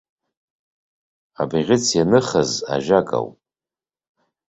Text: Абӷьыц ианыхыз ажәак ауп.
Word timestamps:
Абӷьыц 1.41 1.85
ианыхыз 1.97 2.51
ажәак 2.73 3.09
ауп. 3.17 3.35